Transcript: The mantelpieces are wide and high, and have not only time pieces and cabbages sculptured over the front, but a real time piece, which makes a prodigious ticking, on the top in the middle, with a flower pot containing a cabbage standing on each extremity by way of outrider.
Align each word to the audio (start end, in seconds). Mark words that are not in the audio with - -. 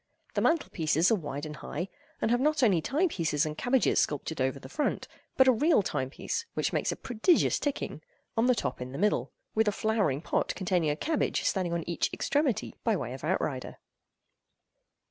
The 0.33 0.41
mantelpieces 0.41 1.11
are 1.11 1.15
wide 1.15 1.45
and 1.45 1.57
high, 1.57 1.87
and 2.19 2.31
have 2.31 2.39
not 2.41 2.63
only 2.63 2.81
time 2.81 3.07
pieces 3.07 3.45
and 3.45 3.55
cabbages 3.55 3.99
sculptured 3.99 4.41
over 4.41 4.57
the 4.59 4.67
front, 4.67 5.07
but 5.37 5.47
a 5.47 5.51
real 5.51 5.83
time 5.83 6.09
piece, 6.09 6.43
which 6.55 6.73
makes 6.73 6.91
a 6.91 6.95
prodigious 6.95 7.59
ticking, 7.59 8.01
on 8.35 8.47
the 8.47 8.55
top 8.55 8.81
in 8.81 8.93
the 8.93 8.97
middle, 8.97 9.31
with 9.53 9.67
a 9.67 9.71
flower 9.71 10.19
pot 10.19 10.55
containing 10.55 10.89
a 10.89 10.95
cabbage 10.95 11.43
standing 11.43 11.71
on 11.73 11.87
each 11.87 12.11
extremity 12.13 12.73
by 12.83 12.95
way 12.95 13.13
of 13.13 13.23
outrider. 13.23 13.77